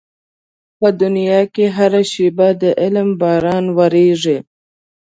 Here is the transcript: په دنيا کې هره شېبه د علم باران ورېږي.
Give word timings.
په 0.79 0.87
دنيا 1.01 1.39
کې 1.53 1.65
هره 1.77 2.03
شېبه 2.11 2.49
د 2.61 2.63
علم 2.81 3.09
باران 3.21 3.65
ورېږي. 3.77 4.37